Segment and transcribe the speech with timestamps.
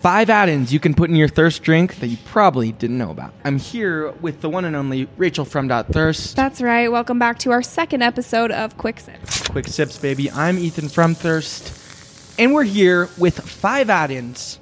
[0.00, 3.34] Five add-ins you can put in your thirst drink that you probably didn't know about.
[3.44, 6.36] I'm here with the one and only Rachel from Dot Thirst.
[6.36, 6.90] That's right.
[6.90, 9.46] Welcome back to our second episode of Quick Sips.
[9.48, 10.30] Quick sips, baby.
[10.30, 14.58] I'm Ethan from Thirst, and we're here with five add-ins,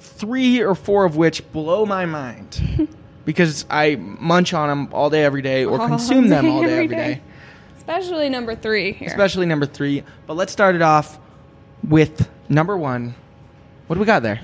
[0.00, 2.88] three or four of which blow my mind
[3.26, 6.72] because I munch on them all day, every day, or All consume them all day,
[6.72, 6.94] every day.
[6.94, 7.20] day.
[7.76, 9.08] Especially number three here.
[9.08, 10.04] Especially number three.
[10.26, 11.18] But let's start it off
[11.86, 13.14] with number one.
[13.86, 14.40] What do we got there?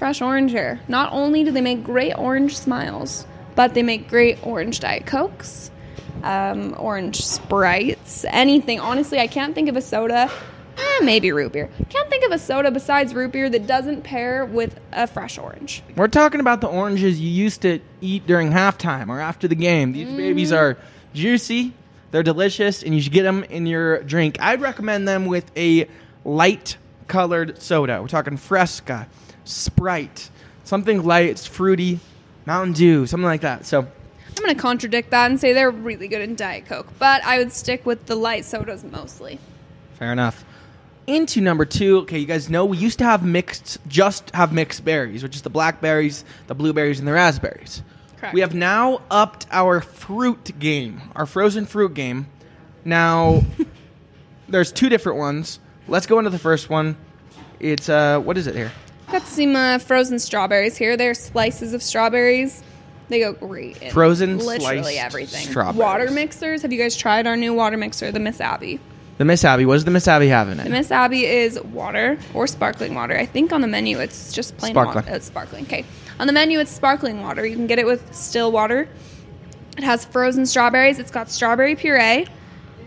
[0.00, 0.80] Fresh orange here.
[0.88, 5.70] Not only do they make great orange smiles, but they make great orange Diet Cokes,
[6.22, 8.80] um, orange Sprites, anything.
[8.80, 10.30] Honestly, I can't think of a soda.
[10.78, 11.68] Eh, maybe root beer.
[11.90, 15.82] Can't think of a soda besides root beer that doesn't pair with a fresh orange.
[15.96, 19.92] We're talking about the oranges you used to eat during halftime or after the game.
[19.92, 20.78] These babies are
[21.12, 21.74] juicy,
[22.10, 24.38] they're delicious, and you should get them in your drink.
[24.40, 25.86] I'd recommend them with a
[26.24, 26.78] light
[27.10, 28.00] colored soda.
[28.00, 29.06] We're talking Fresca,
[29.44, 30.30] Sprite,
[30.64, 32.00] something light, it's fruity,
[32.46, 33.66] Mountain Dew, something like that.
[33.66, 37.22] So, I'm going to contradict that and say they're really good in Diet Coke, but
[37.24, 39.38] I would stick with the light sodas mostly.
[39.98, 40.44] fair enough.
[41.06, 44.84] Into number two, okay, you guys know we used to have mixed, just have mixed
[44.84, 47.82] berries, which is the blackberries, the blueberries, and the raspberries.
[48.18, 48.34] Correct.
[48.34, 52.28] We have now upped our fruit game, our frozen fruit game.
[52.84, 53.42] Now,
[54.48, 55.58] there's two different ones.
[55.88, 56.96] Let's go into the first one.
[57.60, 58.72] It's uh, what is it here?
[59.12, 60.96] Got some uh, frozen strawberries here.
[60.96, 62.62] They're slices of strawberries.
[63.08, 63.82] They go great.
[63.82, 65.46] in Frozen literally sliced everything.
[65.48, 65.78] strawberries.
[65.78, 66.62] Water mixers.
[66.62, 68.78] Have you guys tried our new water mixer, the Miss Abby?
[69.18, 69.66] The Miss Abby.
[69.66, 70.70] What does the Miss Abby have in The?
[70.70, 73.18] Miss Abby is water or sparkling water.
[73.18, 75.04] I think on the menu it's just plain Sparkling.
[75.04, 75.16] water.
[75.16, 75.64] It's sparkling.
[75.64, 75.84] Okay.
[76.20, 77.44] On the menu it's sparkling water.
[77.44, 78.88] You can get it with still water.
[79.76, 80.98] It has frozen strawberries.
[81.00, 82.26] It's got strawberry puree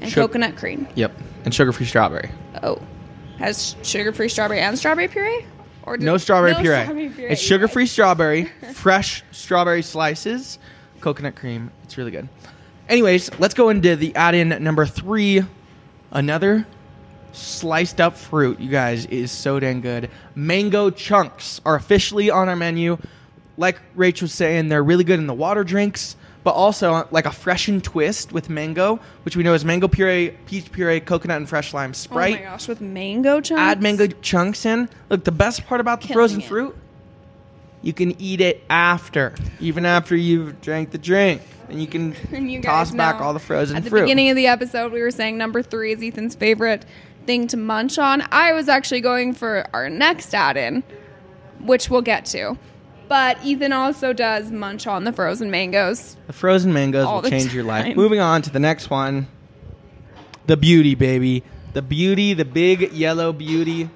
[0.01, 0.88] and coconut cream.
[0.95, 1.11] Yep,
[1.45, 2.31] and sugar-free strawberry.
[2.63, 2.79] Oh,
[3.39, 5.45] has sugar-free strawberry and strawberry puree?
[5.84, 6.84] Or No strawberry no puree.
[6.84, 7.92] strawberry puree, It's sugar-free guys.
[7.92, 10.59] strawberry, fresh strawberry slices,
[11.02, 11.72] coconut cream.
[11.84, 12.30] It's really good.
[12.88, 15.41] Anyways, let's go into the add-in number three.
[16.12, 16.66] Another
[17.31, 20.09] sliced up fruit, you guys, is so dang good.
[20.36, 22.97] Mango chunks are officially on our menu.
[23.57, 27.26] Like Rach was saying, they're really good in the water drinks, but also uh, like
[27.26, 31.50] a freshened twist with mango, which we know is mango puree, peach puree, coconut, and
[31.50, 32.36] fresh lime Sprite.
[32.36, 33.59] Oh my gosh, with mango chunks.
[33.59, 34.90] Add mango chunks in.
[35.09, 36.48] Look, the best part about the Killing frozen it.
[36.48, 36.76] fruit,
[37.81, 42.52] you can eat it after, even after you've drank the drink, and you can And
[42.52, 43.78] you toss back all the frozen fruit.
[43.78, 44.02] At the fruit.
[44.02, 46.86] beginning of the episode, we were saying number three is Ethan's favorite
[47.25, 48.24] thing to munch on.
[48.31, 50.84] I was actually going for our next add-in,
[51.60, 52.58] which we'll get to.
[53.08, 56.18] But Ethan also does munch on the frozen mangoes.
[56.28, 57.86] the frozen mangoes all will the change your life.
[57.86, 57.96] time.
[57.96, 59.28] Moving on to the next one,
[60.47, 61.44] the beauty, baby,
[61.74, 63.90] the beauty, the big yellow beauty,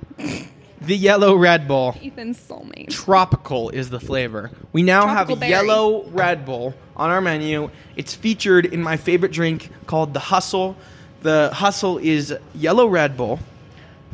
[0.81, 1.95] the yellow Red Bull.
[2.03, 2.89] Ethan's soulmate.
[2.89, 4.51] Tropical is the flavor.
[4.73, 5.51] We now Tropical have berry.
[5.51, 7.69] yellow Red Bull on our menu.
[7.95, 10.75] It's featured in my favorite drink called the Hustle.
[11.21, 13.39] The Hustle is yellow Red Bull,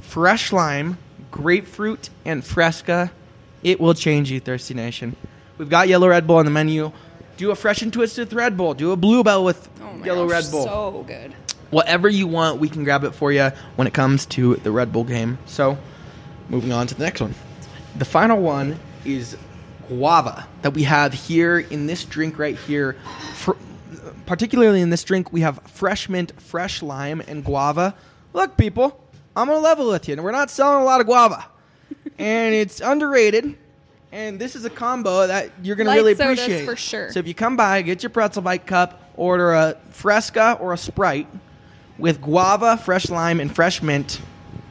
[0.02, 0.98] fresh lime,
[1.32, 3.12] grapefruit, and Fresca.
[3.64, 5.16] It will change you, Thirsty Nation.
[5.58, 6.92] We've got yellow Red Bull on the menu.
[7.38, 8.74] Do a fresh and twisted Red Bull.
[8.74, 10.66] Do a Bluebell with Oh my yellow gosh, Red Bull.
[10.66, 11.34] So good.
[11.72, 14.92] Whatever you want, we can grab it for you when it comes to the Red
[14.92, 15.40] Bull game.
[15.46, 15.78] So,
[16.50, 17.34] moving on to the next one.
[17.98, 19.36] The final one is
[19.88, 22.96] guava that we have here in this drink right here.
[23.34, 23.54] Fr-
[24.26, 27.96] particularly in this drink, we have fresh mint, fresh lime, and guava.
[28.34, 29.04] Look, people,
[29.36, 30.14] I'm gonna level with you.
[30.14, 31.46] and We're not selling a lot of guava,
[32.24, 33.58] and it's underrated.
[34.12, 37.12] And this is a combo that you're gonna Light really sodas appreciate for sure.
[37.12, 40.78] So if you come by, get your pretzel bite cup, order a Fresca or a
[40.78, 41.28] Sprite
[41.98, 44.22] with guava, fresh lime, and fresh mint.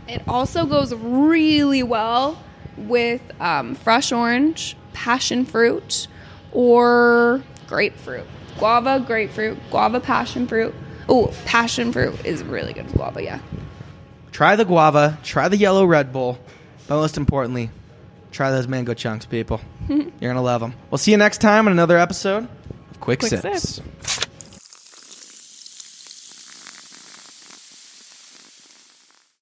[0.09, 2.39] It also goes really well
[2.77, 6.07] with um, fresh orange, passion fruit,
[6.53, 8.27] or grapefruit.
[8.59, 10.75] Guava, grapefruit, guava, passion fruit.
[11.09, 13.41] Oh, passion fruit is really good with guava, yeah.
[14.31, 16.39] Try the guava, try the yellow Red Bull,
[16.93, 17.71] but most importantly,
[18.33, 19.63] try those mango chunks, people.
[19.89, 20.75] You're gonna love them.
[20.91, 22.45] We'll see you next time on another episode
[22.91, 23.43] of Quick, Quick Sips.
[23.77, 23.81] Sips.